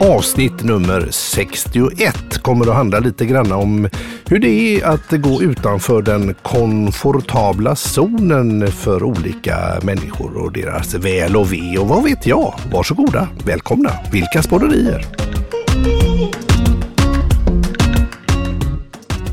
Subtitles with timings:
[0.00, 3.88] Avsnitt nummer 61 kommer att handla lite grann om
[4.28, 4.48] hur det
[4.80, 11.78] är att gå utanför den komfortabla zonen för olika människor och deras väl och ve
[11.78, 12.54] och vad vet jag.
[12.72, 13.90] Varsågoda, välkomna.
[14.12, 15.06] Vilka spårerier!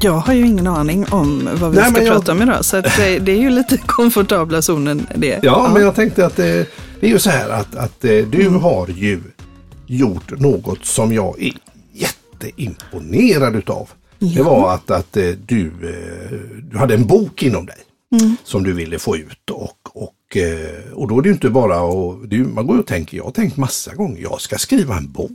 [0.02, 2.82] Jag har ju ingen aning om vad vi Nej, ska jag- prata om idag, så
[2.82, 5.40] det, det är ju lite komfortabla zonen det.
[5.44, 6.68] Ja, men jag tänkte att det,
[7.00, 9.22] det är ju så här att, att eh, du har ju
[9.88, 11.54] gjort något som jag är
[11.94, 13.90] jätteimponerad utav.
[14.20, 16.32] Det var att, att eh, du, eh,
[16.72, 17.76] du hade en bok inom dig
[18.44, 22.28] som du ville få ut och, och, eh, och då är det inte bara och
[22.28, 24.98] det är, ju- man går och tänker, jag har tänkt massa gånger, jag ska skriva
[24.98, 25.32] en bok.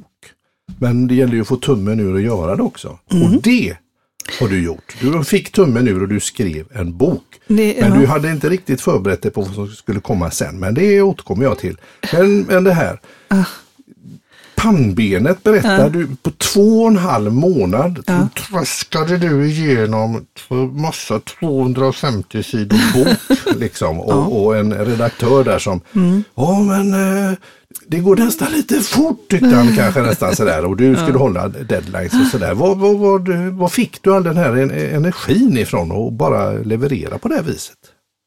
[0.79, 2.89] Men det gäller ju att få tummen ur och göra det också.
[2.89, 3.77] Och det
[4.41, 4.97] har du gjort.
[5.01, 7.25] Du fick tummen ur och du skrev en bok.
[7.47, 7.99] Det- men ja.
[8.01, 10.59] du hade inte riktigt förberett dig på vad som skulle komma sen.
[10.59, 11.77] Men det återkommer jag till.
[12.13, 13.01] Men, men det här.
[13.29, 13.45] Ah.
[14.55, 18.29] Pannbenet berättar du på två och en halv månad ja.
[18.49, 20.27] traskade du igenom
[20.73, 23.39] massa 250 sidor bok.
[23.61, 25.81] liksom, och, och en redaktör där som,
[26.35, 27.33] ja men eh,
[27.87, 32.13] det går nästan lite fort tyckte han kanske nästan sådär och du skulle hålla deadlines
[32.13, 32.55] och sådär.
[32.55, 37.19] Vad, vad, vad, vad fick du all den här en- energin ifrån och bara leverera
[37.19, 37.77] på det här viset?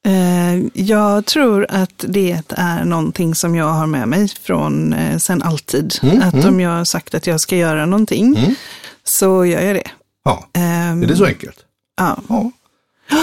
[0.06, 5.42] Eh, Jag tror att det är någonting som jag har med mig från eh, sen
[5.44, 5.96] alltid.
[6.04, 8.56] Mm, att om jag har sagt att jag ska göra någonting
[9.04, 9.88] så gör jag det.
[10.26, 11.58] Ja, Ehm, är det så enkelt?
[11.98, 12.52] Ja, Ja.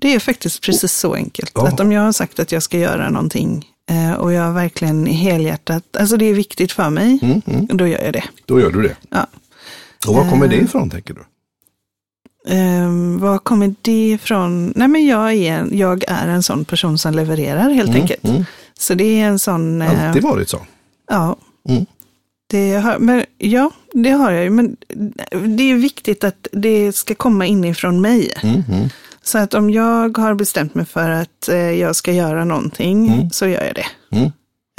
[0.00, 1.52] det är faktiskt precis så enkelt.
[1.54, 1.68] Ja.
[1.68, 5.96] Att om jag har sagt att jag ska göra någonting eh, och jag verkligen helhjärtat,
[5.98, 8.24] alltså det är viktigt för mig, Mm, då gör jag det.
[8.46, 8.96] Då gör du det.
[9.10, 9.26] Ja.
[10.06, 11.20] Och var kommer det ifrån tänker du?
[12.48, 14.72] Um, var kommer det ifrån?
[14.76, 18.24] Nej men jag är, en, jag är en sån person som levererar helt enkelt.
[18.24, 18.44] mm.
[18.78, 19.82] Så det är en sån...
[19.82, 20.60] eh, Alltid varit så.
[21.10, 21.36] Ja.
[21.68, 21.86] Mm.
[22.46, 24.50] Det har, men, ja, det har jag ju.
[24.50, 24.76] Men
[25.56, 28.32] det är viktigt att det ska komma inifrån mig.
[28.42, 28.88] Mm, mm.
[29.22, 33.46] Så att om jag har bestämt mig för att eh, jag ska göra någonting så
[33.46, 33.86] gör jag det.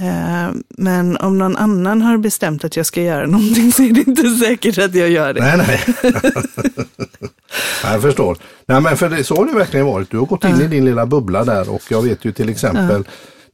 [0.01, 4.07] Eh, men om någon annan har bestämt att jag ska göra någonting så är det
[4.07, 5.41] inte säkert att jag gör det.
[5.41, 6.13] Nej, nej.
[7.83, 8.37] Jag förstår.
[8.65, 10.11] Nej, men för det, så har det verkligen varit.
[10.11, 13.03] Du har gått in i din lilla bubbla där och jag vet ju till exempel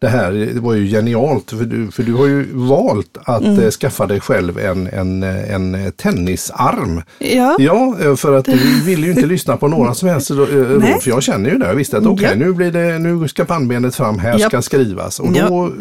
[0.02, 3.60] det här det var ju genialt för du, för du har ju valt att Mm.
[3.60, 7.02] eh, skaffa dig själv en, en, en tennisarm.
[7.20, 10.36] Ja, Ja, eh, för att du vill ju inte lyssna på några som helst eh,
[10.36, 11.02] råd.
[11.02, 11.68] För jag känner ju det.
[11.68, 12.36] Jag visste att okej, Ja.
[12.36, 14.50] nu, blir det, nu ska pannbenet fram, här Japp.
[14.52, 15.20] ska skrivas.
[15.20, 15.48] Och Ja.
[15.50, 15.72] då eh,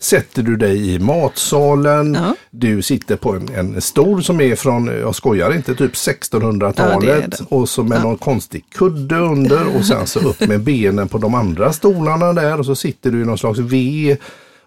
[0.00, 2.14] sätter du dig i matsalen.
[2.20, 2.34] Ja.
[2.50, 7.00] Du sitter på en, en stol som är från, jag skojar inte, typ Ja, 1600-talet.
[7.00, 7.36] det är det.
[7.48, 11.34] och så med någon konstig kudde under och sen så upp med benen på de
[11.34, 14.16] andra stolarna där och så sitter du i någon slags V.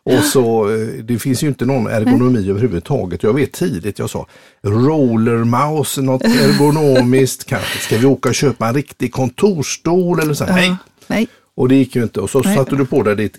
[0.03, 3.24] Och så, eh, det finns ju inte någon ergonomi överhuvudtaget.
[3.24, 4.28] Jag vet tidigt, jag sa
[4.64, 7.80] roller mouse, något ergonomiskt kanske.
[7.80, 10.46] Ska vi åka och köpa en riktig kontorsstol eller så?
[10.46, 10.78] Nej, ja.
[11.08, 11.28] Nej.
[11.58, 12.19] och det gick ju inte.
[12.19, 12.56] Och så Nej.
[12.58, 13.38] satte du på dig ditt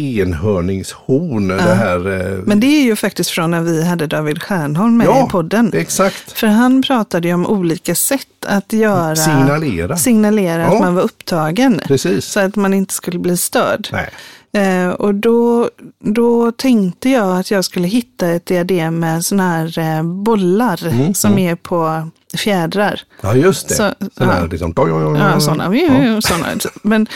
[0.00, 1.48] enhörningshorn.
[1.48, 5.06] Det här, eh, Men det är ju faktiskt från när vi hade David Stjernholm med
[5.06, 5.70] Ja, i podden.
[5.74, 6.32] exakt.
[6.32, 9.96] För han pratade ju om olika sätt att göra, Signalera.
[9.96, 10.74] signalera Ja.
[10.74, 11.80] att man var upptagen.
[11.86, 12.24] Precis.
[12.24, 13.88] Så att man inte skulle bli störd.
[13.92, 14.10] Nej.
[14.56, 19.78] Eh, och då, då tänkte jag att jag skulle hitta ett diadem med sådana här
[19.78, 23.00] eh, bollar Mm, som är på fjädrar.
[23.20, 23.74] Ja, just det.
[23.74, 24.46] Så- Sån här ja.
[24.46, 25.76] liksom, Ja, sådana.
[25.76, 26.20] Ja.
[26.20, 26.46] såna.
[26.82, 27.06] Men,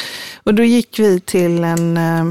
[0.44, 2.24] och då gick vi till en, eh,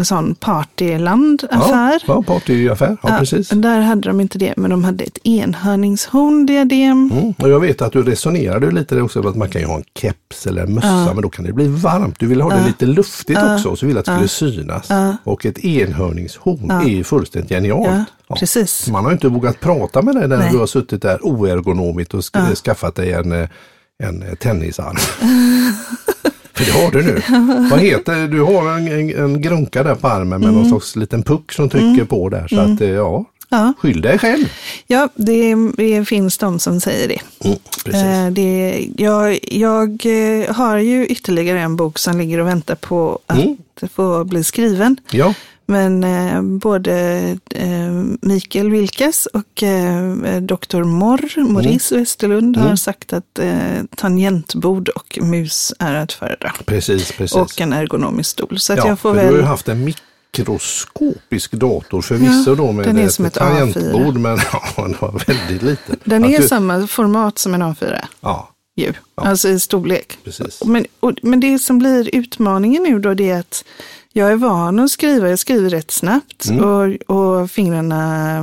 [0.00, 2.02] en sån partyland-affär.
[2.06, 2.96] Ja, ja, partyaffär.
[3.02, 3.48] Ja, precis.
[3.48, 7.10] Där hade de inte det, men de hade ett enhörningshorn-diadem.
[7.12, 7.34] Mm.
[7.38, 10.46] Och jag vet att du resonerade lite också att man kan ju ha en keps
[10.46, 12.18] eller en mössa, men då kan det bli varmt.
[12.18, 14.88] Du ville ha det lite luftigt också och så ville att det skulle synas.
[15.24, 17.86] Och ett enhörningshorn är ju fullständigt genialt.
[17.88, 18.36] Ja, Ja.
[18.36, 18.88] precis.
[18.88, 20.48] Man har inte vågat prata med dig när Nej.
[20.52, 23.48] du har suttit där oergonomiskt och sk- skaffat dig en, eh,
[24.02, 24.96] en tennisarm.
[26.64, 27.22] För det har du nu.
[27.70, 31.22] Vad heter Du har en, en, en grunka där på armen med någon slags liten
[31.22, 32.48] puck som trycker på där.
[32.48, 33.72] Så att eh, ja, Ja.
[33.78, 34.44] skyll dig själv.
[34.86, 37.18] Ja, det, det finns de som säger det.
[37.48, 38.02] Mm, precis.
[38.02, 43.18] Eh, det jag, jag eh, har ju ytterligare en bok som ligger och väntar på
[43.26, 43.56] att Mm.
[43.94, 44.96] få bli skriven.
[45.10, 45.34] Ja,
[45.70, 46.92] Men eh, både
[47.54, 50.82] eh, Mikael Wilkes och eh, Dr.
[50.82, 56.52] Morr, Maurice Westerlund, har sagt att eh, tangentbord och mus är att föredra.
[56.64, 57.36] precis, precis.
[57.36, 58.58] Och en ergonomisk stol.
[58.58, 59.46] Så att ja, jag får för Du har ju väl...
[59.46, 64.38] haft en mikroskopisk dator förvisso Ja, då med den är ett som ett tangentbord men
[64.52, 65.96] ja, den var väldigt liten.
[66.04, 68.04] Den Att är du, samma format som en A4.
[68.20, 68.92] Ja, Ju.
[69.14, 70.18] Alltså i storlek.
[70.24, 70.64] precis.
[70.64, 73.64] Men, och, men det som blir utmaningen nu då det är att
[74.12, 76.64] Jag är van att skriva, jag skriver rätt snabbt Mm.
[76.64, 78.36] och, och fingrarna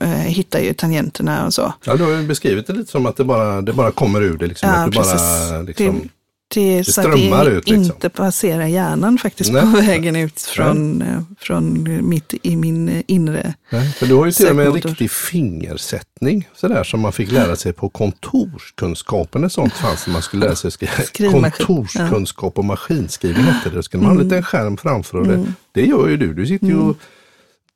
[0.00, 1.72] eh, hittar ju tangenterna och så.
[1.84, 4.38] Ja, du har ju beskrivit det lite som att det bara, det bara kommer ur
[4.38, 4.46] det.
[4.46, 5.68] Liksom, Ja, att du bara, precis.
[5.78, 6.08] liksom,
[6.54, 7.84] Det Det så att det ut, liksom.
[7.84, 9.62] inte passerar hjärnan faktiskt Nej.
[9.62, 13.54] på vägen ut från, eh, från mitt i min eh, inre.
[13.70, 17.32] nej, för du har ju till och med en riktig fingersättning sådär som man fick
[17.32, 19.44] lära sig på kontorskunskapen.
[19.44, 21.30] Ett sånt fanns när man skulle lära sig skriva.
[21.30, 23.70] Kontorskunskap och maskinskrivning det.
[23.70, 26.34] Då skulle man ha en liten skärm framför och det, det gör ju du.
[26.34, 26.96] Du sitter ju och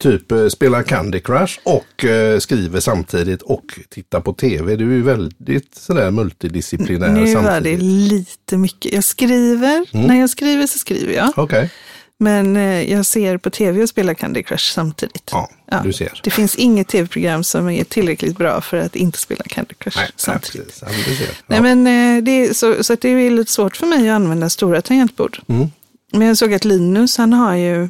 [0.03, 4.77] typ eh, spelar Candy Crush och eh, skriver samtidigt och tittar på tv.
[4.77, 7.83] Du är ju väldigt sådär multidisciplinär Nu var det samtidigt.
[7.83, 8.93] lite mycket.
[8.93, 10.07] Jag skriver, Mm.
[10.07, 11.33] när jag skriver så skriver jag.
[11.37, 11.71] Okej,
[12.19, 15.29] Men eh, jag ser på tv och spelar Candy Crush samtidigt.
[15.33, 15.81] ja, Ja.
[15.85, 16.21] du ser.
[16.25, 20.05] Det finns inget tv-program som är tillräckligt bra för att inte spela Candy Crush Nej,
[20.07, 20.67] nej, samtidigt.
[20.81, 20.83] precis.
[21.21, 21.33] Ja.
[21.47, 21.85] Nej, men
[22.25, 25.39] det är så, så det är lite svårt för mig att använda stora tangentbord.
[25.49, 25.67] Mm.
[26.13, 27.89] Men jag såg att Linus, han har ju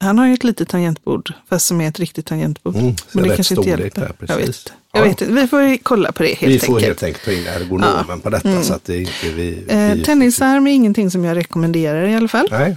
[0.00, 2.76] han har ju ett litet tangentbord, fast som är ett riktigt tangentbord.
[2.76, 4.00] Mm, men det kanske inte hjälper.
[4.00, 4.72] där, jag vet.
[4.92, 5.08] Jag Ja.
[5.08, 5.32] vet inte.
[5.34, 6.86] Vi får ju kolla på det helt Vi får enkelt.
[6.86, 9.64] helt enkelt ta in ergonomen på detta så att det inte vi...
[9.68, 12.48] Eh, vi tennisarm är ingenting som jag rekommenderar i alla fall.
[12.50, 12.76] Nej,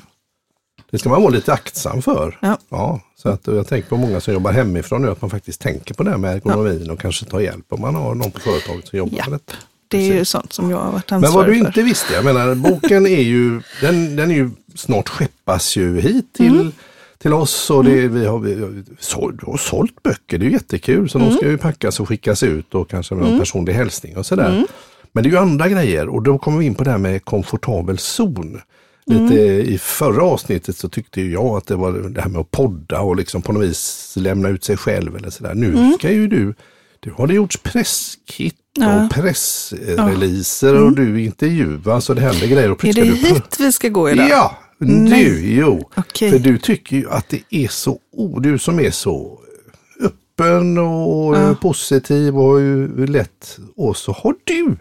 [0.92, 2.38] det ska man vara lite aktsam för.
[2.70, 3.02] Ja.
[3.18, 6.04] så att jag tänker på många som jobbar hemifrån nu att man faktiskt tänker på
[6.04, 8.98] det här med ergonomin och kanske tar hjälp om man har någon på företaget som
[8.98, 9.54] jobbar med detta.
[9.88, 11.68] Det är ju sånt som jag har varit Men vad ansvarig du för.
[11.68, 16.34] inte visste, jag menar boken är ju, den, den är ju snart skeppas ju hit
[16.34, 16.72] till, Mm.
[17.18, 20.54] Till oss och det, vi har, vi har, du har sålt böcker, det är ju
[20.54, 21.10] jättekul.
[21.10, 21.30] Så Mm.
[21.30, 24.66] de ska ju packas och skickas ut och kanske med någon personlig hälsning och sådär.
[25.12, 27.26] Men det är ju andra grejer och då kommer vi in på det här med
[27.26, 28.62] komfortabel zon.
[29.06, 29.66] Lite Mm.
[29.74, 33.16] I förra avsnittet så tyckte jag att det var det här med att podda och
[33.16, 35.54] liksom på något vis lämna ut sig själv eller sådär.
[35.54, 35.94] Nu Mm.
[35.94, 36.54] ska ju du,
[37.00, 39.06] du har det gjorts presskit Ja.
[39.06, 42.72] och pressreleaser och du intervjuas och det händer grejer.
[42.72, 44.30] Och Är det hit vi ska gå idag?
[44.30, 45.56] Ja, du, Nej.
[45.56, 45.90] jo.
[45.96, 46.32] Okej.
[46.32, 49.40] För du tycker ju att det är så, oh, du som är så
[50.02, 51.56] öppen och Ja.
[51.62, 53.58] positiv och ju lätt.
[53.76, 54.76] Och så har du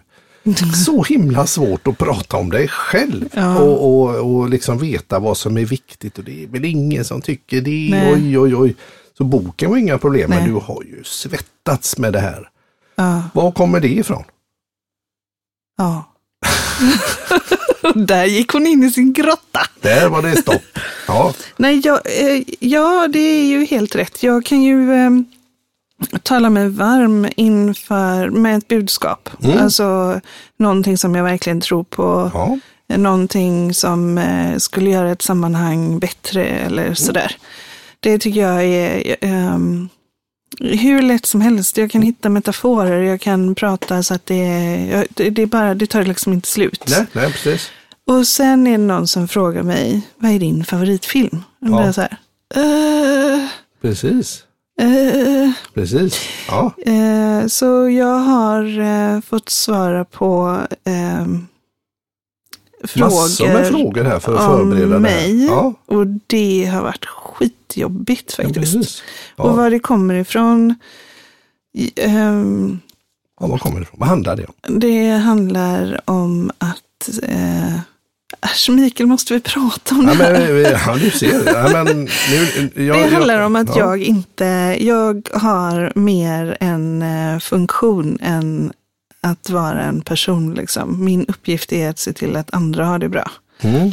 [0.85, 3.59] så himla svårt att prata om dig själv Ja.
[3.59, 7.21] och, och, och liksom veta vad som är viktigt och det är väl ingen som
[7.21, 7.89] tycker det.
[7.91, 8.13] Nej.
[8.15, 8.77] Oj, oj, oj.
[9.19, 10.49] Så boken var inga problem, men Nej.
[10.49, 12.49] du har ju svettats med det här.
[12.95, 13.23] Ja.
[13.35, 14.25] Var kommer det ifrån?
[15.79, 16.09] ja.
[17.95, 19.61] Där gick hon in i sin grotta.
[19.81, 20.79] Där var det stopp.
[21.09, 24.23] Ja, Nej, jag, eh, ja, det är ju helt rätt.
[24.23, 25.11] Jag kan ju eh,
[26.23, 29.29] tala mig varm inför med ett budskap.
[29.45, 29.59] Mm.
[29.59, 30.21] Alltså
[30.57, 32.31] någonting som jag verkligen tror på.
[32.35, 32.59] ja.
[32.97, 37.37] Någonting som eh, skulle göra ett sammanhang bättre eller sådär.
[38.01, 39.89] Det tycker jag är ehm,
[40.61, 41.77] hur lätt som helst.
[41.77, 45.87] Jag kan hitta metaforer, jag kan prata så att det, det, det, är bara, det
[45.87, 46.85] tar liksom inte slut.
[46.91, 47.71] Nej, nej, precis.
[48.07, 51.43] Och sen är det någon som frågar mig, vad är din favoritfilm?
[51.61, 51.85] Och Ja.
[51.87, 52.17] jag så här,
[52.55, 53.49] "Eh,
[53.83, 54.45] Precis.
[54.81, 56.21] eh." Precis.
[56.49, 56.73] Ja.
[56.87, 61.27] Eh, Så jag har eh, fått svara på eh,
[62.97, 65.01] Massor med frågor frågor här för att om förbereda det här.
[65.29, 65.45] mig.
[65.47, 68.75] Ja, Och det har varit skitjobbigt ja, faktiskt.
[68.75, 69.03] precis.
[69.37, 69.53] Och Ja.
[69.53, 70.75] var det kommer ifrån,
[71.97, 72.81] ehm,
[73.41, 74.01] Ja, var kommer det ifrån?
[74.01, 74.81] Vad handlar det om?
[74.81, 77.75] det handlar om att eh,
[78.43, 80.33] Äsch, Mikael, måste vi prata om Ja, det här?
[80.33, 81.43] men, vi- ja, du ser.
[81.47, 83.79] Ja, men, nu, jag, det handlar om att ja.
[83.79, 88.73] jag inte, jag har mer en eh, funktion än
[89.21, 90.55] att vara en person.
[90.55, 91.05] Liksom.
[91.05, 93.31] Min uppgift är att se till att andra har det bra.
[93.61, 93.91] Mm,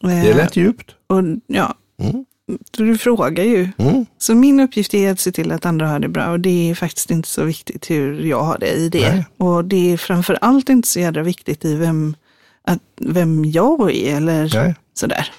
[0.00, 0.90] det Eh, lät djupt.
[1.06, 2.24] och, ja, Mm,
[2.70, 3.68] du frågar ju.
[3.78, 6.70] mm, Så min uppgift är att se till att andra har det bra och det
[6.70, 9.14] är faktiskt inte så viktigt hur jag har det i det.
[9.14, 9.26] Nej.
[9.36, 12.16] Och det är framför allt inte så jädra viktigt i vem,
[12.64, 14.74] att, vem jag är eller nej.
[14.94, 15.30] sådär.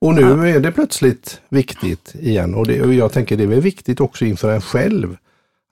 [0.00, 2.54] Och nu är det plötsligt viktigt igen.
[2.54, 5.16] Och, det, och jag tänker det är viktigt också inför en själv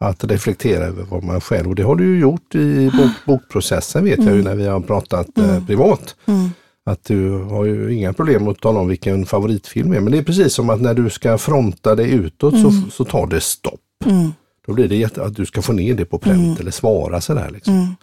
[0.00, 4.04] att reflektera över vad man själv, och det har du ju gjort i bok, bokprocessen
[4.04, 6.16] vet jag ju när vi har pratat eh, privat.
[6.26, 6.50] Mm.
[6.84, 10.00] Att du har ju inga problem att tala om vilken favoritfilm är.
[10.00, 13.26] Men det är precis som att när du ska fronta dig utåt så, så tar
[13.26, 13.80] det stopp.
[14.04, 14.32] Mm.
[14.66, 17.50] Då blir det jätte, att du ska få ner det på pränt eller svara sådär.
[17.52, 17.74] Liksom.
[17.74, 17.94] Mm.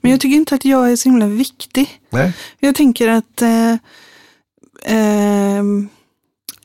[0.00, 1.88] Men jag tycker inte att jag är så himla viktig.
[2.10, 3.76] Nej, Jag tänker att eh,
[4.84, 5.88] ehm,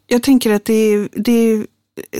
[0.07, 1.65] jag tänker att det, det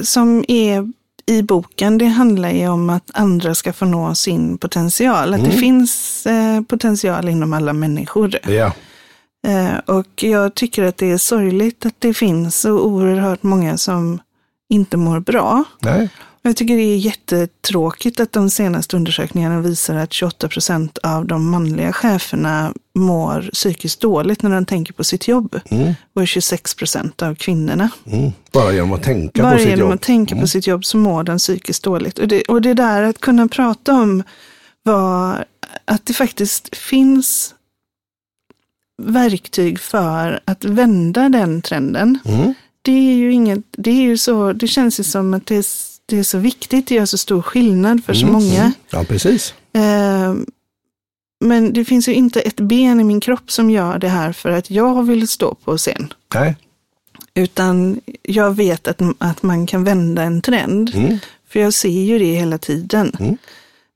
[0.03, 0.91] som är
[1.25, 5.33] i boken, det handlar ju om att andra ska få nå sin potential.
[5.33, 5.59] Att det Mm.
[5.59, 8.31] finns eh, potential inom alla människor.
[8.47, 8.73] ja.
[9.47, 14.19] Eh, och jag tycker att det är sorgligt att det finns så oerhört många som
[14.69, 15.63] inte mår bra.
[15.79, 16.09] Nej.
[16.41, 21.49] Jag tycker det är jättetråkigt att de senaste undersökningarna visar att 28 procent av de
[21.49, 25.59] manliga cheferna mår psykiskt dåligt när de tänker på sitt jobb.
[25.69, 25.93] Mm.
[26.15, 27.89] Och 26 procent av kvinnorna.
[28.05, 28.31] Mm.
[28.51, 29.93] Bara genom att tänka Bara på sitt genom jobb.
[29.93, 30.41] att tänka Mm.
[30.43, 32.19] på sitt jobb så mår den psykiskt dåligt.
[32.19, 34.23] Och det, och det där att kunna prata om
[34.83, 35.35] vad,
[35.85, 37.55] att det faktiskt finns
[38.99, 42.19] verktyg för att vända den trenden.
[42.25, 42.53] Mm.
[42.81, 45.65] Det är ju inget, det är ju så, det känns ju som att det är,
[46.05, 48.33] det är så viktigt, det gör så stor skillnad för så Mm.
[48.33, 48.71] många.
[48.91, 49.53] Ja, precis.
[49.73, 50.33] Eh,
[51.45, 54.49] men det finns ju inte ett ben i min kropp som gör det här för
[54.51, 56.13] att jag vill stå på scen.
[56.35, 56.55] Nej.
[57.33, 60.91] Utan jag vet att, att man kan vända en trend.
[60.95, 61.17] Mm.
[61.49, 63.11] För jag ser ju det hela tiden.
[63.19, 63.37] Mm.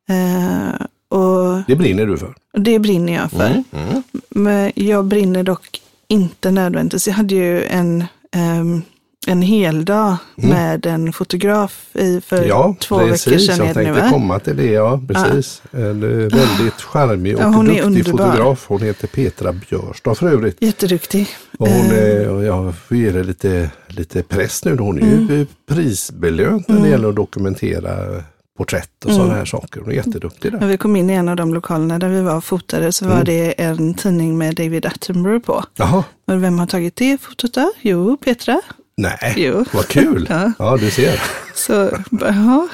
[0.10, 2.34] Eh, och Det brinner du för.
[2.58, 3.46] det brinner jag för.
[3.46, 3.63] Mm.
[3.89, 4.03] Mm.
[4.29, 7.08] Men jag brinner dock inte nödvändigtvis.
[7.08, 8.82] Jag hade ju en, ehm,
[9.27, 12.50] en hel dag med en fotograf i, för Mm.
[12.50, 13.27] Ja, två precis.
[13.27, 13.58] veckor sedan.
[13.58, 14.10] Jag är det nu, tänkte va?
[14.10, 14.65] komma till det.
[14.72, 15.62] Ja, precis.
[15.72, 18.12] En eh, väldigt charmig och Ja, hon är duktig underbar.
[18.25, 18.65] fotograf.
[18.67, 20.58] Hon heter Petra Björstad för övrigt.
[20.62, 21.27] Jätteduktig.
[21.58, 24.77] Och hon Eh, är, och jag får ge det lite, lite press nu.
[24.77, 25.27] Hon är Mm.
[25.27, 28.24] ju prisbelönt när det gäller att dokumentera
[28.57, 29.22] porträtt och Mm.
[29.24, 29.79] sådana här saker.
[29.79, 30.67] Hon är jätteduktig När där.
[30.67, 33.17] vi kom in i en av de lokalerna där vi var och fotade så Mm.
[33.17, 35.63] var det en tidning med David Attenborough på.
[35.75, 37.72] Jaha, Och vem har tagit det fotot då?
[37.81, 38.62] Jo, Petra.
[38.98, 39.65] nej, Jo.
[39.74, 40.27] vad kul.
[40.29, 40.51] Ja.
[40.60, 41.22] Ja, du ser.
[41.55, 42.67] Så, jaha.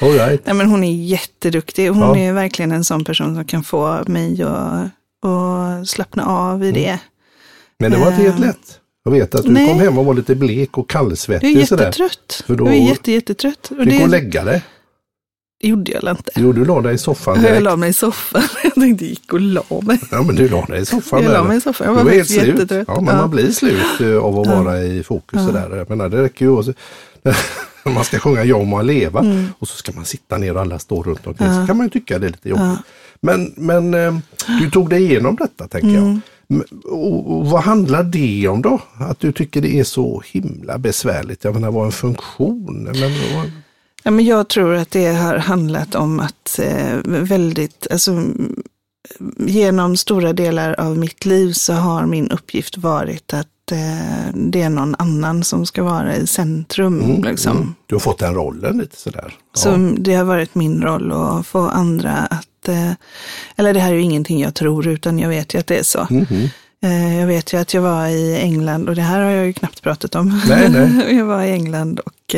[0.00, 0.46] All right.
[0.46, 1.88] Nej, men hon är jätteduktig.
[1.88, 2.16] Hon Ja.
[2.18, 4.84] är verkligen en sån person som kan få mig att,
[5.30, 6.68] att slappna av Mm.
[6.68, 6.98] i det.
[7.78, 8.80] Men det var inte helt Eh, lätt.
[9.04, 9.68] Jag vet att du nej.
[9.68, 12.42] kom hem och var lite blek och Jag är kallsvettig jättetrött.
[12.46, 13.70] För då Jag är jätte, jättetrött.
[13.70, 14.62] Och fick det hon lägga dig.
[15.66, 16.30] Gjorde jag inte.
[16.36, 17.62] Jo, du la dig i soffan Jag direkt.
[17.62, 18.42] la mig i soffan.
[18.64, 19.98] Jag tänkte gick och la mig.
[20.10, 21.22] Ja, men du la dig i soffan.
[21.22, 21.48] Jag la där.
[21.48, 21.86] mig i soffan.
[21.86, 22.70] Jag Du var helt slut.
[22.70, 23.20] Ja, men Ja.
[23.20, 25.46] man blir slut eh, av att vara i fokus Ja.
[25.46, 25.76] sådär.
[25.76, 26.66] Jag menar, det räcker ju att
[27.94, 29.46] man ska sjunga Jag må leva Mm.
[29.58, 31.48] och så ska man sitta ner och alla står runt omkring.
[31.48, 31.60] Ja.
[31.60, 32.64] Så kan man ju tycka det är lite jobbigt.
[32.64, 32.76] Ja.
[33.20, 34.16] Men, men eh,
[34.60, 36.04] du tog dig igenom detta tänker Mm.
[36.10, 36.20] jag.
[36.84, 38.80] Och, vad handlar det om då?
[38.98, 41.44] Att du tycker det är så himla besvärligt?
[41.44, 42.82] Jag menar, vad en funktion?
[42.92, 43.00] Men,
[43.34, 43.50] vad-
[44.06, 48.62] Ja, men jag tror att det har handlat om att eh, väldigt, alltså mm,
[49.38, 54.70] genom stora delar av mitt liv så har min uppgift varit att eh, det är
[54.70, 57.02] någon annan som ska vara i centrum.
[57.02, 57.56] Mm, liksom.
[57.56, 57.74] mm.
[57.86, 59.34] Du har fått den rollen lite sådär.
[59.54, 59.60] Ja.
[59.60, 62.92] Så det har varit min roll att få andra att, eh,
[63.56, 65.82] eller det här är ju ingenting jag tror utan jag vet ju att det är
[65.82, 66.06] så.
[66.10, 66.48] Mhm.
[66.82, 69.52] Eh, Jag vet ju att jag var i England och det här har jag ju
[69.52, 70.40] knappt pratat om.
[70.48, 71.16] Nej, nej.
[71.18, 72.34] jag var i England och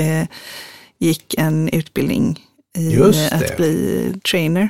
[0.98, 2.40] gick en utbildning
[2.78, 4.68] i eh, att bli trainer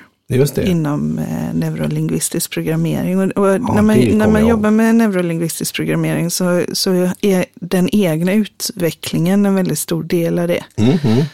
[0.65, 3.19] inom eh, neurolingvistisk programmering.
[3.19, 6.91] Och, och när det man, när man jobbar med neurolingvistisk programmering så, så
[7.21, 10.65] är den egna utvecklingen en väldigt stor del av det.
[10.77, 11.25] Mhm.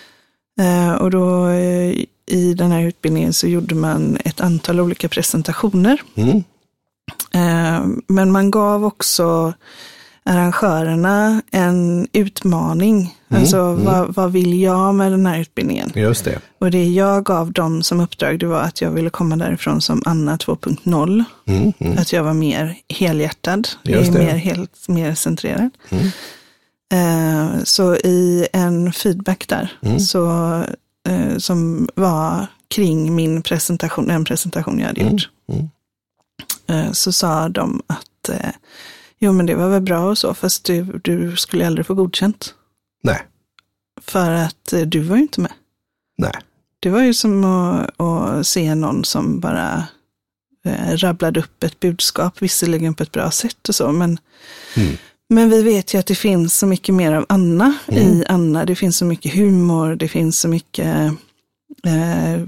[0.60, 6.02] Eh, och då eh, i den här utbildningen så gjorde man ett antal olika presentationer.
[6.14, 6.44] Mm.
[7.34, 9.54] Eh, Men man gav också
[10.24, 12.96] arrangörerna en utmaning.
[13.30, 13.84] Mm, Alltså mm.
[13.84, 15.92] Vad, vad vill jag med den här utbildningen?
[15.94, 16.38] Just det.
[16.58, 20.02] Och det jag gav dem som uppdrag det var att jag ville komma därifrån som
[20.04, 21.24] Anna 2.0.
[21.46, 21.72] Mm.
[21.78, 21.98] Mm.
[21.98, 24.18] Att jag var mer helhjärtad, Just det.
[24.18, 25.70] mer, helt, mer centrerad.
[25.90, 26.06] Mm.
[26.92, 30.00] Eh, Så i en feedback där, Mm.
[30.00, 30.52] så,
[31.08, 35.12] eh, som var kring min presentation, den presentation jag hade Mm.
[35.12, 35.28] gjort,
[36.66, 38.50] eh, så sa de att eh,
[39.22, 42.54] jo men det var väl bra och så, fast du, du skulle aldrig få godkänt.
[43.02, 43.22] Nej.
[44.00, 45.52] För att eh, du var ju inte med.
[46.18, 46.32] Nej.
[46.80, 49.86] Det var ju som att, att se någon som bara
[50.66, 54.18] eh, rabblade upp ett budskap, visserligen på ett bra sätt och så, men,
[54.76, 54.96] Mm.
[55.28, 58.02] men vi vet ju att det finns så mycket mer av Anna Mm.
[58.02, 58.64] i Anna.
[58.64, 61.12] Det finns så mycket humor, det finns så mycket
[61.86, 62.42] eh,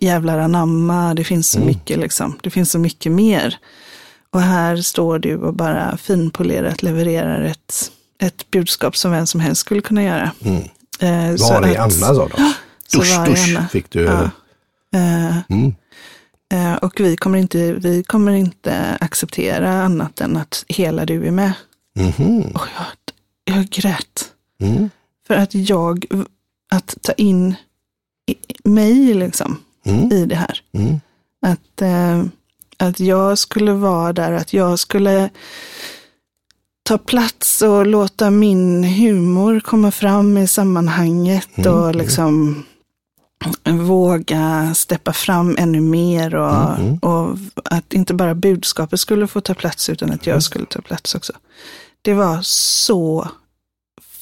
[0.00, 1.66] jävlar anamma, det finns så Mm.
[1.66, 3.58] mycket liksom, det finns så mycket mer.
[4.32, 7.92] Och här står du och bara finpolerat levererar ett,
[8.22, 10.32] ett budskap som vem som helst skulle kunna göra.
[10.44, 10.62] Mm.
[11.00, 12.52] Eh, Var är Anna sa de?
[12.92, 14.02] Dusch, dusch fick du.
[14.02, 14.30] Ja.
[14.94, 15.74] Eh, Mm.
[16.52, 21.30] Eh, Och vi kommer, inte, vi kommer inte acceptera annat än att hela du är
[21.30, 21.52] med.
[21.96, 22.40] Mhm.
[22.40, 24.30] Och jag, jag grät.
[24.62, 24.90] Mm.
[25.26, 26.04] För att jag,
[26.70, 27.54] att ta in
[28.64, 30.12] mig liksom Mm.
[30.12, 30.60] i det här.
[30.72, 31.00] Mm.
[31.46, 32.24] Att, eh,
[32.78, 35.30] att jag skulle vara där, att jag skulle
[36.82, 41.98] ta plats och låta min humor komma fram i sammanhanget Mm, och mm.
[41.98, 42.64] liksom
[43.64, 46.98] våga steppa fram ännu mer och, Mm, mm.
[46.98, 50.40] och att inte bara budskapet skulle få ta plats utan att jag Mm.
[50.42, 51.32] skulle ta plats också.
[52.02, 53.28] Det var så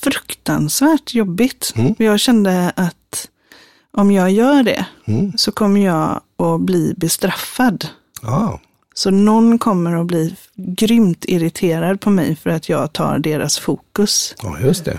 [0.02, 1.72] fruktansvärt jobbigt.
[1.76, 1.94] Mm.
[1.98, 3.28] Jag kände att
[3.92, 5.32] om jag gör det Mm.
[5.38, 7.86] så kommer jag att bli bestraffad.
[8.22, 8.60] Ja,
[8.94, 14.34] Så någon kommer att bli grymt irriterad på mig för att jag tar deras fokus.
[14.42, 14.98] ja just det.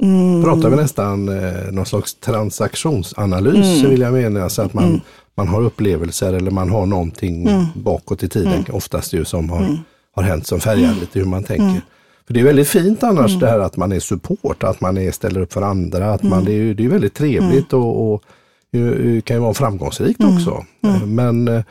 [0.00, 0.44] Mm.
[0.44, 3.90] Pratar vi nästan eh, någon slags transaktionsanalys Mm.
[3.90, 4.48] vill jag mena.
[4.48, 5.00] Så att man,
[5.34, 7.64] man har upplevelser eller man har någonting Mm.
[7.74, 9.78] bakåt i tiden, oftast ju som har,
[10.14, 11.00] har hänt som färgar Mm.
[11.00, 11.80] lite hur man tänker.
[12.26, 15.10] För det är väldigt fint annars det här att man är support, att man är,
[15.12, 16.12] ställer upp för andra.
[16.14, 16.30] Att Mm.
[16.30, 18.22] man, det, är, det är väldigt trevligt och, och
[18.72, 20.36] ju- kan ju vara framgångsrikt Mm.
[20.36, 20.64] också.
[20.84, 21.62] Eh, Men eh,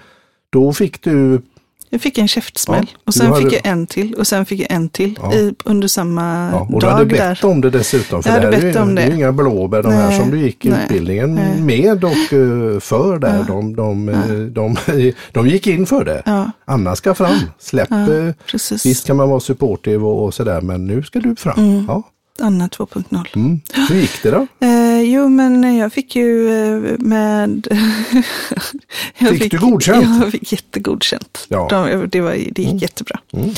[0.49, 1.41] då fick du,
[1.89, 4.45] Jag fick en käftsmäll Ja, och du sen hade- fick jag en till och sen
[4.45, 5.33] fick jag en till Ja.
[5.33, 7.45] i, under samma ja, och du dag hade bett där.
[7.45, 8.23] om det dessutom.
[8.23, 9.15] För Jag det, hade här är ju, bett om det är det.
[9.15, 11.61] inga blåbär de här Nej, som du gick i nej, utbildningen nej.
[11.61, 13.43] med och eh, för där.
[13.47, 16.21] De, de, de, de, de gick in för det.
[16.25, 17.87] Ja, Anna ska fram, släpp.
[17.91, 18.85] Ja, eh, precis.
[18.85, 21.85] Visst kan man vara supportive och, och sådär men nu ska du fram.
[21.87, 22.03] Ja.
[22.39, 23.27] Anna 2.0.
[23.35, 23.61] Mm.
[23.89, 24.47] Hur gick det då?
[24.59, 27.67] Eh, jo, men jag fick ju eh, med...
[29.17, 30.21] jag Fick du godkänt?
[30.23, 31.45] Jag fick jättegodkänt.
[31.47, 31.67] Ja.
[31.69, 33.19] De, det, var, det gick jättebra.
[33.33, 33.49] Mm.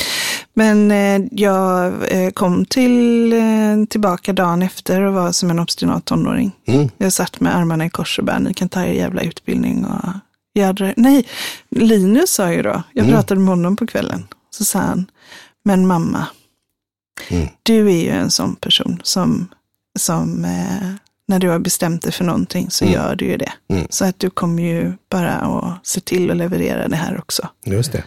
[0.54, 6.04] Men eh, jag eh, kom till, eh, tillbaka dagen efter och var som en obstinat
[6.04, 6.52] tonåring.
[6.66, 6.88] Mm.
[6.98, 10.08] Jag satt med armarna i kors och bara, ni kan ta er jävla utbildning och
[10.54, 10.94] det.
[10.96, 11.26] Nej,
[11.70, 13.14] Linus sa ju då, jag Mm.
[13.16, 15.06] pratade med honom på kvällen, så sa han,
[15.64, 16.26] men mamma,
[17.28, 17.48] Mm.
[17.62, 19.48] du är ju en sån person som,
[19.98, 20.88] som eh,
[21.28, 22.94] när du har bestämt dig för någonting så Mm.
[22.94, 23.52] gör du ju det.
[23.68, 23.86] Mm.
[23.90, 27.92] Så att du kommer ju bara att se till att leverera det här också, Just
[27.92, 28.04] det.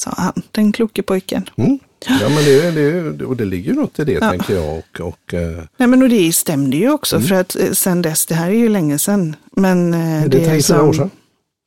[0.00, 1.48] sa han, den kloke pojken.
[1.56, 1.78] Mm.
[2.08, 2.70] Ja men det,
[3.12, 4.30] det, och det ligger ju något i det Ja.
[4.30, 4.78] tänker jag.
[4.78, 7.28] Och, och, eh, Nej men och det stämde ju också, Mm.
[7.28, 10.44] för att eh, sen dess, det här är ju länge sedan, men eh, det det,
[10.44, 11.10] är tre, fyra år sedan.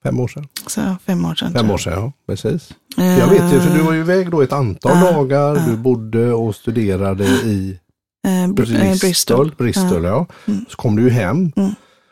[0.10, 0.48] Fem år sedan.
[0.68, 1.54] Så, fem år sedan.
[1.54, 2.70] Fem år sedan, ja precis.
[2.98, 3.18] jag.
[3.20, 5.56] Jag vet ju, för du var ju iväg då ett antal Ja, dagar.
[5.56, 5.62] ja.
[5.68, 7.80] Du bodde och studerade i
[8.28, 8.98] Eh, eh, Bristol.
[9.02, 9.52] Bristol.
[9.58, 10.26] Bristol, ja.
[10.48, 10.66] Mm.
[10.70, 11.52] Så kom du ju hem.
[11.56, 11.72] Mm.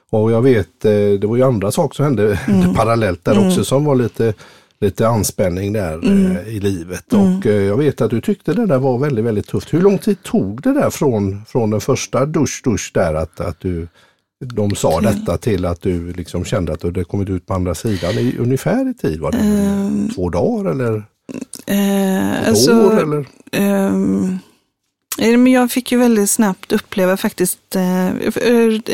[0.09, 2.73] Och jag vet, eh, det var ju andra saker som hände Mm.
[2.73, 3.47] parallellt där Mm.
[3.47, 4.33] också som var lite,
[4.79, 6.37] lite anspänning där Mm.
[6.37, 7.13] eh, i livet.
[7.13, 7.37] Mm.
[7.37, 9.73] Och eh, jag vet att du tyckte det där var väldigt, väldigt tufft.
[9.73, 13.59] Hur lång tid tog det där från, från den första dusch, dusch där att, att
[13.59, 13.87] du
[14.45, 17.75] de sa detta till att du liksom kände att du hade kommit ut på andra
[17.75, 19.19] sidan i ungefär i tid?
[19.19, 21.03] Var det Ehm, två dagar eller
[21.65, 23.01] ett alltså, år?
[23.01, 23.25] Eller?
[25.37, 28.09] men jag fick ju väldigt snabbt uppleva faktiskt, eh,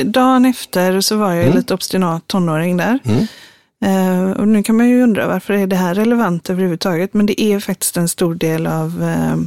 [0.06, 1.58] dagen efter så var jag Mm.
[1.58, 3.00] lite obstinat tonåring där.
[3.04, 3.26] Mm.
[3.86, 7.14] Eh, och nu kan man ju undra varför är det här relevant överhuvudtaget?
[7.14, 9.38] Men det är faktiskt en stor del av, eh,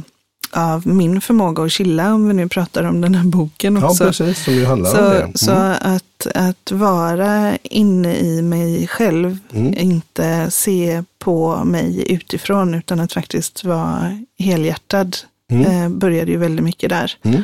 [0.57, 4.05] av min förmåga att chilla, om vi nu pratar om den här boken Ja, också.
[4.05, 5.19] precis, som ju handlar om så det.
[5.21, 5.33] Mm.
[5.33, 9.73] så att, att vara inne i mig själv, Mm.
[9.77, 15.17] inte se på mig utifrån, utan att faktiskt vara helhjärtad,
[15.51, 15.65] Mm.
[15.83, 17.13] eh, började ju väldigt mycket där.
[17.23, 17.43] Mm.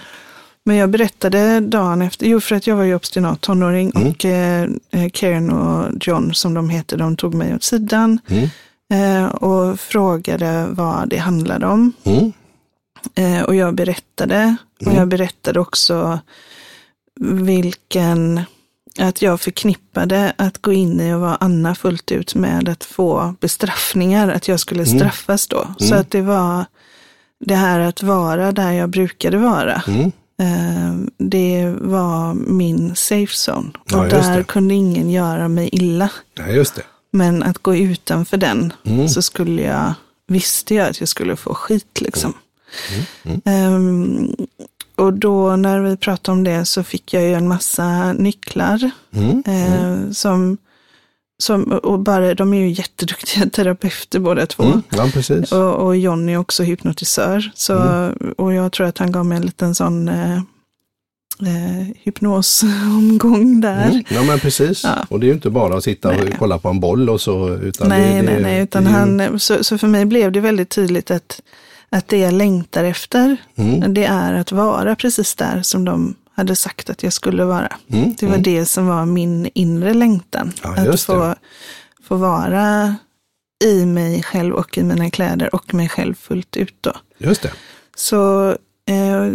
[0.65, 4.07] Men jag berättade dagen efter, jo för att jag var ju obstinat tonåring Mm.
[4.07, 8.49] och eh, eh, Karen och John som de heter, de tog mig åt sidan Mm.
[8.93, 11.93] eh, och frågade vad det handlade om.
[13.15, 13.33] Mm.
[13.33, 14.55] Eh, och jag berättade.
[14.81, 14.97] Och Mm.
[14.99, 16.19] jag berättade också
[17.19, 18.41] vilken,
[18.99, 23.35] att jag förknippade att gå in i och vara Anna fullt ut med att få
[23.39, 24.99] bestraffningar, att jag skulle Mm.
[24.99, 25.67] straffas då.
[25.77, 25.99] Så Mm.
[25.99, 26.65] att det var
[27.45, 29.83] det här att vara där jag brukade vara.
[29.87, 30.11] Mm.
[30.41, 33.71] Eh, det var min safe zone.
[33.85, 36.09] Ja, och där kunde ingen göra mig illa.
[36.33, 36.63] Ja.
[37.11, 39.09] Men att gå utanför den Mm.
[39.09, 39.93] så skulle jag,
[40.27, 42.33] visste jag att jag skulle få skit liksom.
[43.23, 43.41] Mm.
[43.45, 44.35] Ehm,
[44.95, 48.91] och då när vi pratade om det så fick jag ju en massa nycklar.
[49.15, 49.43] Mm.
[49.45, 50.57] eh, som,
[51.43, 54.63] som, och bara, de är ju jätteduktiga terapeuter båda två.
[54.63, 54.83] Mm.
[54.89, 55.51] Ja, precis.
[55.51, 57.51] Och, och John är också hypnotisör.
[57.55, 60.37] Så, Och jag tror att han gav mig en liten sån eh,
[61.41, 63.89] eh, hypnosomgång där.
[63.89, 64.03] Mm.
[64.09, 64.83] Ja men precis.
[64.83, 65.05] Ja.
[65.09, 66.35] Och det är ju inte bara att sitta och Nej.
[66.39, 67.49] kolla på en boll och så.
[67.49, 70.39] Utan nej, det, det, nej, nej, utan det han, så, så för mig blev det
[70.39, 71.41] väldigt tydligt att,
[71.93, 73.93] att det jag längtar efter, Mm.
[73.93, 77.77] det är att vara precis där som de hade sagt att jag skulle vara.
[77.87, 78.15] Mm.
[78.19, 78.43] Det var mm.
[78.43, 80.51] det som var min inre längtan.
[80.63, 81.35] Ja, att få,
[82.03, 82.95] få vara
[83.65, 86.93] i mig själv och i mina kläder och mig själv fullt ut då.
[87.17, 87.51] Just det.
[87.95, 89.31] Så eh,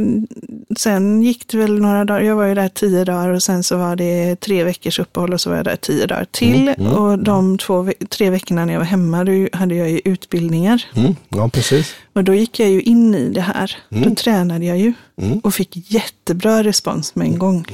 [0.76, 3.76] sen gick det väl några dagar, jag var ju där tio dagar och sen så
[3.76, 6.68] var det tre veckors uppehåll och så var jag där tio dagar till.
[6.68, 10.00] Mm, mm, och de två, tre veckorna när jag var hemma då hade jag ju
[10.04, 10.84] utbildningar.
[10.94, 11.16] Mm.
[11.28, 11.94] Ja precis.
[12.12, 13.76] Och då gick jag ju in i det här.
[13.92, 14.08] Mm.
[14.08, 15.38] Då tränade jag ju Mm.
[15.38, 17.64] och fick jättebra respons med en gång.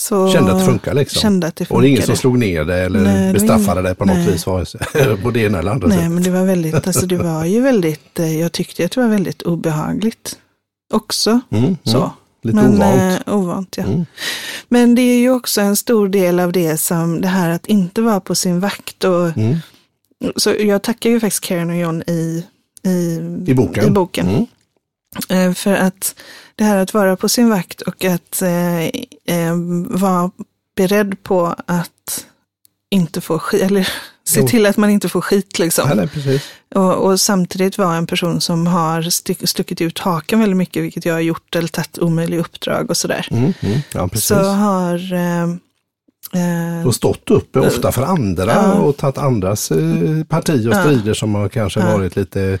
[0.00, 0.28] Mm.
[0.28, 1.20] Så Kände att det funkar liksom.
[1.20, 2.16] Kände att det Och det är ingen funkade.
[2.16, 4.26] som slog ner det eller Nej, det bestraffade dig på något nej.
[4.32, 4.44] vis.
[5.22, 6.12] På det ena eller andra Nej, sättet.
[6.12, 9.08] men det var väldigt, alltså det var ju väldigt, eh, jag tyckte att det var
[9.08, 10.38] väldigt obehagligt.
[10.94, 11.40] också.
[11.50, 11.96] Mm, Så.
[11.98, 12.10] mm.
[12.42, 13.22] Lite Men, ovant.
[13.26, 13.84] Eh, ovant ja.
[13.84, 14.04] Mm.
[14.68, 18.00] Men det är ju också en stor del av det som det här att inte
[18.02, 19.04] vara på sin vakt.
[19.04, 19.56] Och, Mm.
[20.36, 22.44] Så jag tackar ju faktiskt Karen och John i,
[22.86, 23.86] i, I boken.
[23.86, 24.28] I boken.
[24.28, 25.48] Mm.
[25.48, 26.14] Eh, För att
[26.58, 28.84] det här att vara på sin vakt och att eh,
[29.36, 29.54] eh,
[29.86, 30.30] vara
[30.76, 32.26] beredd på att
[32.90, 33.88] inte få skit, eller
[34.24, 35.88] se till att man inte får skit liksom.
[35.96, 36.42] Nej, nej.
[36.74, 41.04] Och, och samtidigt vara en person som har styck, stuckit ut hakan väldigt mycket, vilket
[41.04, 43.28] jag har gjort, eller tagit omöjliga uppdrag och sådär.
[43.30, 43.78] Mm, mm.
[43.94, 44.08] Ja.
[44.14, 45.42] Så har eh,
[46.42, 48.72] eh, och stått upp ofta för andra Ja.
[48.72, 50.82] och tagit andras eh, parti och Ja.
[50.82, 51.92] strider som har kanske Ja.
[51.96, 52.58] varit lite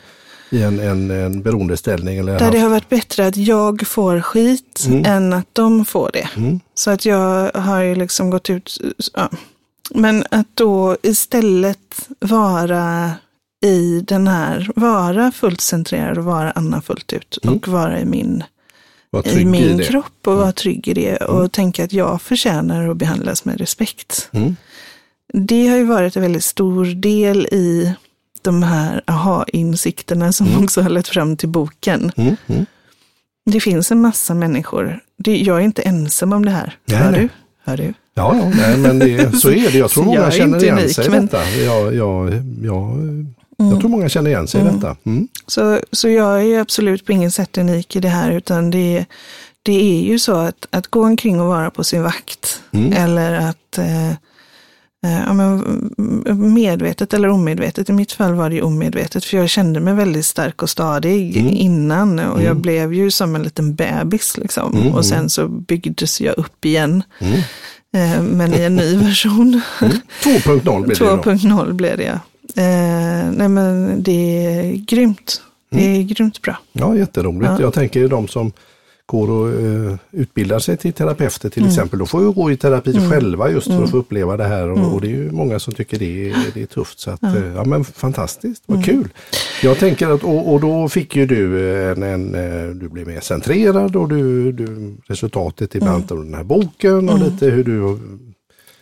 [0.50, 2.18] i en, en, en beroendeställning.
[2.18, 5.04] Eller där det har varit bättre att jag får skit Mm.
[5.04, 6.28] än att de får det.
[6.36, 6.60] Mm.
[6.74, 8.78] Så att jag har ju liksom gått ut.
[9.14, 9.30] Ja.
[9.94, 13.12] Men att då istället vara
[13.64, 17.56] i den här, vara fullt centrerad och vara Anna fullt ut Mm.
[17.56, 18.44] och vara i min,
[19.10, 19.84] Var i min det.
[19.84, 24.28] kropp och vara trygg i det och tänka att jag förtjänar att behandlas med respekt.
[24.32, 24.56] Mm.
[25.32, 27.94] Det har ju varit en väldigt stor del i
[28.48, 32.12] de här aha-insikterna som också har lett fram till boken.
[32.16, 32.36] Mm.
[32.46, 32.66] Mm.
[33.50, 35.00] Det finns en massa människor.
[35.18, 36.76] Det, jag är inte ensam om det här.
[36.86, 37.20] Nej, Hör nej.
[37.20, 37.28] du?
[37.64, 37.94] Hör du?
[38.14, 39.78] Ja, ja nej, men det, så är det.
[39.78, 41.50] Jag tror jag många är känner igen unik, sig i men- detta.
[41.50, 42.32] Jag, jag,
[42.62, 42.98] jag,
[43.56, 44.96] jag tror många känner igen sig i detta.
[45.04, 45.28] Mm.
[45.46, 49.04] Så, så jag är absolut på inget sätt unik i det här, utan det,
[49.62, 52.92] det är ju så att, att gå omkring och vara på sin vakt, Mm.
[52.92, 54.12] eller att eh,
[55.02, 55.60] ja, men,
[55.98, 59.94] mm, medvetet eller omedvetet, i mitt fall var det ju omedvetet, för jag kände mig
[59.94, 61.52] väldigt stark och stadig Mm.
[61.52, 64.74] innan, och jag blev ju som en liten bebis, liksom.
[64.76, 67.34] Mm, och sen så byggdes jag upp igen, Mm.
[67.96, 69.60] eh, men i en ny version.
[69.80, 69.96] Mm.
[70.22, 71.16] 2.0 blir det då.
[71.22, 72.20] 2.0 blev det, ja.
[72.62, 75.40] Eh, nej men det är grymt.
[75.70, 76.58] Det är grymt bra.
[76.72, 77.50] Ja, jätteroligt.
[77.50, 77.60] Ja.
[77.60, 78.52] Jag tänker de som
[79.08, 83.08] går och eh, utbildar sig till terapeuter till exempel, de får ju gå i terapi
[83.10, 85.74] själva just för att få uppleva det här och, och det är ju många som
[85.74, 87.00] tycker det är, det är tufft.
[87.00, 87.36] Så att, ja.
[87.54, 89.08] ja men fantastiskt, vad kul.
[89.62, 93.20] Jag tänker att, och, och då fick ju du en, en eh, du blev mer
[93.20, 97.98] centrerad och du, du resultatet i bland av den här boken och lite hur du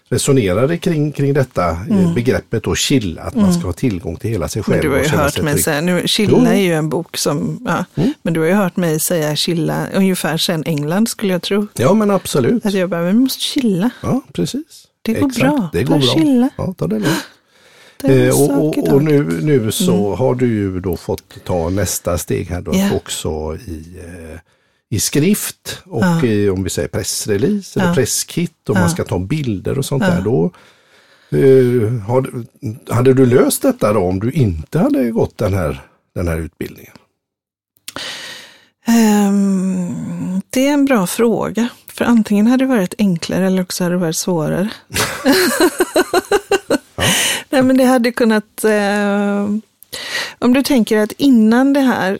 [0.08, 4.48] resonerade kring, kring detta eh, begreppet då chilla, att man ska ha tillgång till hela
[4.48, 4.76] sig själv.
[4.76, 5.64] Men du har och ju hört mig trygg.
[5.64, 7.84] säga, nu, chilla är ju en bok som, ja,
[8.22, 11.66] men du har ju hört mig säga chilla ungefär sedan England skulle jag tro.
[11.74, 12.66] Ja men absolut.
[12.66, 13.90] Att jag bara, vi måste chilla.
[14.00, 14.86] Ja, precis.
[15.02, 15.70] Det går bra.
[15.72, 16.06] Det går bra.
[16.14, 16.48] chilla.
[16.56, 17.08] Ja, ta det lugnt.
[18.04, 22.46] Eh, och, och, och nu, nu så har du ju då fått ta nästa steg
[22.50, 22.90] här då Ja.
[22.94, 24.38] också i, eh,
[24.90, 26.24] i skrift och Ja.
[26.24, 27.94] i, om vi säger pressrelease eller Ja.
[27.94, 28.80] presskit och Ja.
[28.80, 30.20] man ska ta bilder och sånt där.
[30.20, 30.50] Då,
[31.30, 31.92] eh,
[32.96, 35.80] hade du löst detta då om du inte hade gått den här,
[36.14, 36.92] den här utbildningen?
[38.86, 41.68] Ehm, det är en bra fråga.
[41.86, 44.70] För antingen hade det varit enklare eller också hade det varit svårare.
[47.50, 48.64] Nej, men det hade kunnat...
[48.64, 49.48] Eh,
[50.38, 52.18] om du tänker att innan det här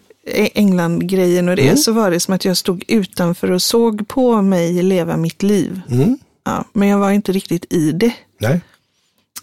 [0.54, 1.76] England-grejen och det, Mm.
[1.76, 5.80] så var det som att jag stod utanför och såg på mig leva mitt liv.
[5.90, 6.18] Mm.
[6.44, 8.12] Ja, men jag var inte riktigt i det.
[8.40, 8.60] Nej.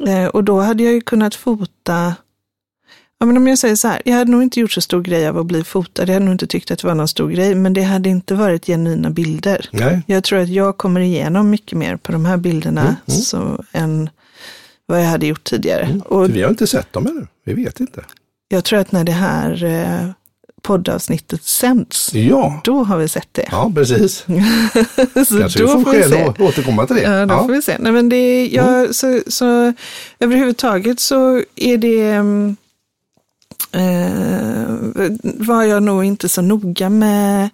[0.08, 2.15] Eh, och då hade jag ju kunnat fota,
[3.19, 5.28] ja men om jag säger så här, jag hade nog inte gjort så stor grej
[5.28, 7.56] av att bli fotad, jag hade nog inte tyckt att det var någon stor grej,
[7.56, 9.69] men det hade inte varit genuina bilder.
[9.72, 10.02] Nej.
[10.08, 14.10] Jag tror att jag kommer igenom mycket mer på de här bilderna Mm, Så, än
[14.86, 16.02] vad jag hade gjort tidigare.
[16.06, 17.28] Och För vi har inte sett dem ännu.
[17.46, 18.04] Vi vet inte.
[18.48, 20.10] jag tror att när det här eh,
[20.63, 23.47] poddavsnittet sänds, Ja, då har vi sett det.
[23.52, 24.17] ja precis.
[25.28, 27.02] så Kanske vi då får får vi skäl att återkomma till det.
[27.02, 27.78] Ja, då får vi se.
[27.80, 29.73] Nej, men det, jag, så, så,
[30.19, 32.56] överhuvudtaget så är det, mm,
[33.71, 37.49] eh, var jag nog inte så noga med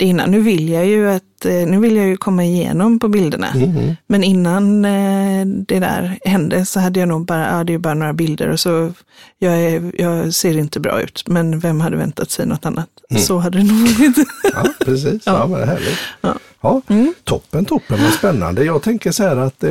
[0.00, 0.30] det innan.
[0.30, 3.48] Nu vill jag ju att, eh, nu vill jag ju komma igenom på bilderna.
[3.54, 3.96] Mhm.
[4.06, 7.94] Men innan eh, det där hände så hade jag nog bara, ja det är bara
[7.94, 8.92] några bilder och så,
[9.38, 12.88] jag, är, jag ser inte bra ut, men vem hade väntat sig något annat?
[13.18, 14.16] Så hade det nog varit.
[14.54, 15.22] Ja, precis.
[15.26, 15.46] Ja.
[15.46, 15.98] men det är härligt.
[16.20, 16.34] Ja.
[16.62, 16.82] Ja,
[17.24, 18.64] Toppen, toppen, vad spännande.
[18.64, 19.70] Jag tänker så här att eh,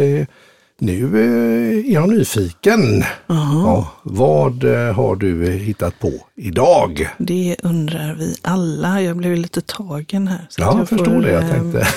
[0.79, 3.03] nu eh, är jag nyfiken.
[3.27, 7.09] Ja, vad eh, har du hittat på idag?
[7.17, 9.01] Det undrar vi alla.
[9.01, 10.45] Jag blev lite tagen här.
[10.49, 11.31] Så Ja, jag förstår det.
[11.31, 11.87] Jag eh, tänkte.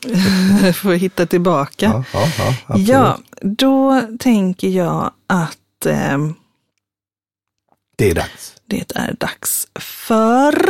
[0.72, 2.04] får hitta tillbaka.
[2.12, 2.26] Ja,
[2.68, 2.76] ja.
[2.78, 6.18] Ja, då tänker jag att eh,
[7.96, 8.54] Det är dags.
[8.66, 10.64] det är dags för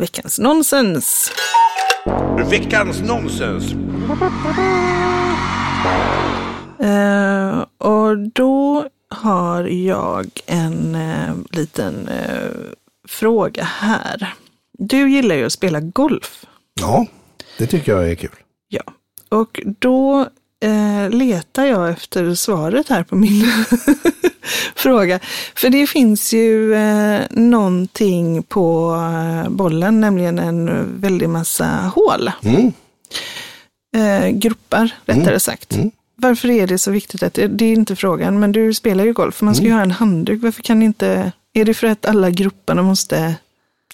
[0.00, 1.30] veckans nonsens.
[2.50, 3.74] Veckans nonsens.
[6.82, 12.50] Eh, och då har jag en eh, liten eh,
[13.08, 14.34] fråga här.
[14.78, 16.44] Du gillar ju att spela golf.
[16.80, 17.06] Ja,
[17.58, 18.30] det tycker jag är kul.
[18.68, 18.82] Ja,
[19.28, 20.26] och då
[20.62, 23.44] eh, letar jag efter svaret här på min
[24.74, 25.18] fråga.
[25.54, 32.30] För det finns ju eh, någonting på eh, bollen, nämligen en väldig massa hål.
[32.42, 32.72] Mm.
[33.96, 35.74] Eh, gruppar, rättare sagt.
[35.74, 35.90] Mm.
[36.16, 37.22] Varför är det så viktigt?
[37.22, 39.42] att Det det är inte frågan, men du spelar ju golf.
[39.42, 39.72] Man ska Mm.
[39.72, 40.42] ju ha en handduk.
[40.42, 41.32] Varför kan inte...
[41.52, 43.34] Är det för att alla grupperna måste...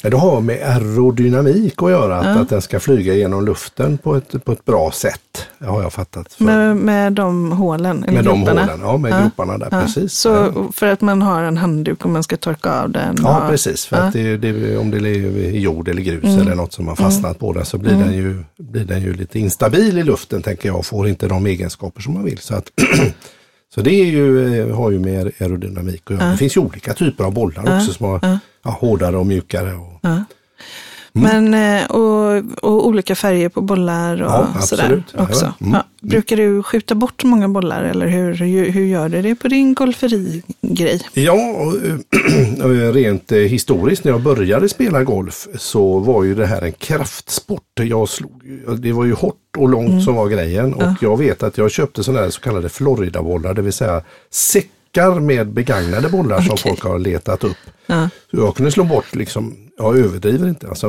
[0.02, 2.32] Det har med aerodynamik att göra, att, Ja.
[2.42, 5.46] att den ska flyga genom luften på ett, på ett bra sätt.
[5.58, 6.32] Det har jag fattat.
[6.32, 9.20] För, med Med, med de hålen, eller de hålen, ja med Ja.
[9.22, 10.12] grupparna där, Ja, precis.
[10.12, 13.16] Så för att man har en handduk och man ska torka av den?
[13.22, 13.86] Ja, och- precis.
[13.86, 16.40] För att det, det, om det är jord eller grus Mm.
[16.40, 19.38] eller något som har fastnat på den så blir, den ju, blir den ju lite
[19.38, 22.38] instabil i luften tänker jag och får inte de egenskaper som man vill.
[22.38, 22.70] Så, att,
[23.74, 26.30] så det är ju, eh, har ju med aerodynamik att göra.
[26.30, 29.74] Det finns ju olika typer av bollar också som har ja, hårdare och mjukare.
[29.74, 30.00] Och,
[31.12, 35.02] Men, eh, och, och olika färger på bollar och Ja, sådär.
[35.12, 35.44] Ja, också.
[35.44, 35.66] ja.
[35.66, 35.72] Mm.
[35.74, 35.84] Ja.
[36.08, 38.34] Brukar du skjuta bort många bollar eller hur,
[38.70, 41.00] hur, gör du det på din golferigrej?
[41.12, 46.62] Ja, eh, rent eh, historiskt när jag började spela golf så var ju det här
[46.62, 47.62] en kraftsport.
[47.74, 48.42] Jag slog,
[48.78, 52.04] det var ju hårt och långt som var grejen och jag vet att jag köpte
[52.04, 54.02] sådana här så kallade Florida-bollar, det vill säga
[54.96, 57.56] säckar med begagnade bollar som folk har letat upp.
[57.86, 58.08] Ja.
[58.30, 60.88] Så jag kunde slå bort, liksom, jag överdriver inte, alltså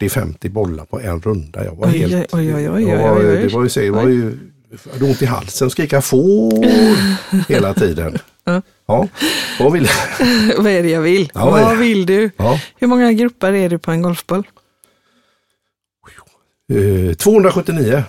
[0.00, 1.64] 40-50 bollar på en runda.
[1.64, 2.34] Jag var Oj, helt...
[2.34, 3.22] oj, oj, oj, var-.
[3.22, 4.38] Det var ju, så- det var ju
[4.86, 6.64] jag hade ont i halsen, skrika får
[7.48, 8.18] hela tiden.
[8.86, 9.08] Ja,
[9.60, 9.88] vad vill
[10.58, 11.30] Vad är det jag vill?
[11.34, 12.30] Ja, vad Vad vill du?
[12.36, 12.60] Ja.
[12.76, 14.46] Hur många grupper är det på en golfboll?
[16.72, 18.02] Eh, 279.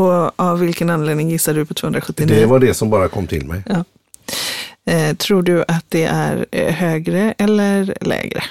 [0.00, 2.36] Och av vilken anledning gissar du på 279?
[2.36, 3.62] Det var det som bara kom till mig.
[3.66, 3.84] ja.
[4.92, 8.42] eh, tror du att det är eh, högre eller lägre?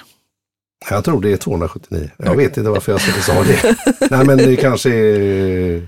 [0.90, 2.10] Jag tror det är 279.
[2.18, 3.76] Jag vet inte varför jag sa det.
[4.10, 5.88] Nej men det kanske är...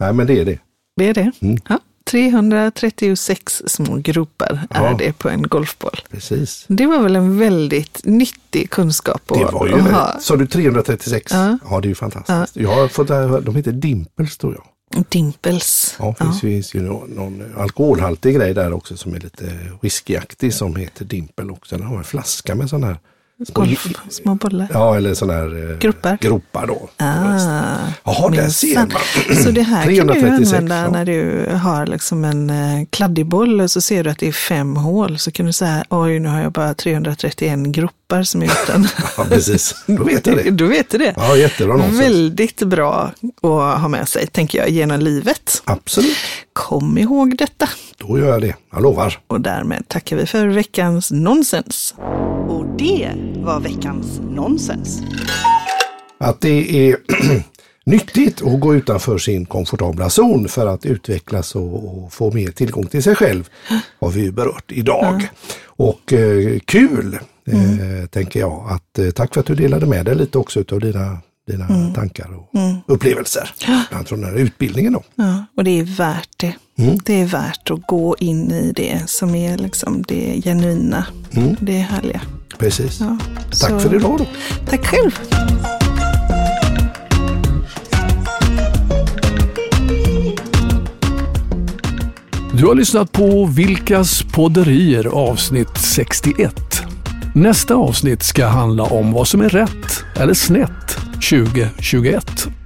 [0.00, 0.58] Nej men det är det.
[0.96, 1.32] Det är det.
[1.40, 1.58] Mm.
[1.68, 1.78] Ja.
[2.10, 4.94] 336 små gropar är Ja.
[4.98, 6.00] det på en golfboll.
[6.10, 6.64] Precis.
[6.68, 10.16] Det var väl en väldigt nyttig kunskap Det att, var ju, att ha.
[10.20, 11.32] sa du 336?
[11.32, 11.58] Ja.
[11.70, 12.56] Ja, det är ju fantastiskt.
[12.56, 13.08] Jag har fått,
[13.44, 14.64] de heter Dimples tror jag.
[15.08, 15.96] Dimples.
[15.98, 19.58] Ja, det finns, ju- finns ju någon, någon alkoholhaltig grej där också som är lite
[19.82, 21.76] whiskyaktig som heter Dimple också.
[21.78, 22.98] Den har en flaska med sån här
[24.08, 24.68] små, bollar.
[24.72, 26.18] ja eller sån här eh, Gropar.
[26.20, 26.88] gropar då.
[26.96, 28.90] Ah, Jaha, där ser man.
[29.44, 30.90] Så det här kan du 336, använda ja.
[30.90, 34.32] när du har liksom en eh, kladdig boll och så ser du att det är
[34.32, 35.18] fem hål.
[35.18, 38.88] Så kan du säga, oj nu har jag bara 331 gropar som är utan.
[39.16, 39.74] Ja, precis.
[39.86, 40.50] Då vet jag det.
[40.50, 41.14] Då vet du det.
[41.16, 42.00] Ja, jättebra nonsens.
[42.00, 45.62] Väldigt bra att ha med sig, tänker jag, genom livet.
[45.64, 46.16] Absolut.
[46.52, 47.68] Kom ihåg detta.
[47.98, 48.54] Då gör jag det.
[48.72, 49.18] Jag lovar.
[49.26, 51.94] Och därmed tackar vi för veckans nonsens.
[52.48, 55.02] Och det var veckans nonsens.
[56.18, 56.96] Att det är
[57.86, 62.86] nyttigt att gå utanför sin komfortabla zon för att utvecklas och, och få mer tillgång
[62.86, 63.48] till sig själv
[64.00, 65.28] har vi berört idag.
[65.64, 68.66] Och eh, kul eh, tänker jag.
[68.70, 72.28] att eh, Tack för att du delade med dig lite också utav dina, dina tankar
[72.36, 72.50] och
[72.86, 73.50] upplevelser.
[73.66, 75.02] Bland annat från den här utbildningen då.
[75.14, 76.54] Ja, och det är värt det.
[76.78, 76.98] Mm.
[77.04, 81.06] Det är värt att gå in i det som är liksom det genuina.
[81.60, 82.20] Det är härliga.
[82.58, 83.00] Precis.
[83.00, 83.18] Ja, Mm.
[83.60, 84.26] Tack så- för idag då.
[84.70, 85.20] Tack själv.
[92.52, 96.82] Du har lyssnat på Vilkas podderier avsnitt 61.
[97.34, 102.65] Nästa avsnitt ska handla om vad som är rätt eller snett 2021.